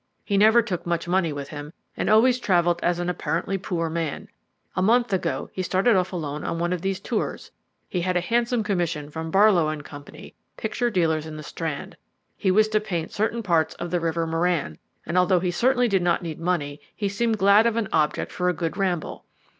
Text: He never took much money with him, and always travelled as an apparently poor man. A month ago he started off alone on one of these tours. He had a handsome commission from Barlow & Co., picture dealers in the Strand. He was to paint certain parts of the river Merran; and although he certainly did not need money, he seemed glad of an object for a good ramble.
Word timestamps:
He 0.25 0.35
never 0.35 0.63
took 0.63 0.87
much 0.87 1.07
money 1.07 1.31
with 1.31 1.49
him, 1.49 1.73
and 1.95 2.09
always 2.09 2.39
travelled 2.39 2.79
as 2.83 2.97
an 2.97 3.07
apparently 3.07 3.59
poor 3.59 3.87
man. 3.87 4.29
A 4.75 4.81
month 4.81 5.13
ago 5.13 5.51
he 5.53 5.61
started 5.61 5.95
off 5.95 6.11
alone 6.11 6.43
on 6.43 6.57
one 6.57 6.73
of 6.73 6.81
these 6.81 6.99
tours. 6.99 7.51
He 7.87 8.01
had 8.01 8.17
a 8.17 8.19
handsome 8.19 8.63
commission 8.63 9.11
from 9.11 9.29
Barlow 9.29 9.79
& 9.81 9.83
Co., 9.83 10.03
picture 10.57 10.89
dealers 10.89 11.27
in 11.27 11.37
the 11.37 11.43
Strand. 11.43 11.97
He 12.35 12.49
was 12.49 12.67
to 12.69 12.79
paint 12.79 13.11
certain 13.11 13.43
parts 13.43 13.75
of 13.75 13.91
the 13.91 13.99
river 13.99 14.25
Merran; 14.25 14.79
and 15.05 15.19
although 15.19 15.39
he 15.39 15.51
certainly 15.51 15.87
did 15.87 16.01
not 16.01 16.23
need 16.23 16.39
money, 16.39 16.81
he 16.95 17.07
seemed 17.07 17.37
glad 17.37 17.67
of 17.67 17.75
an 17.75 17.87
object 17.93 18.31
for 18.31 18.49
a 18.49 18.53
good 18.53 18.77
ramble. 18.77 19.25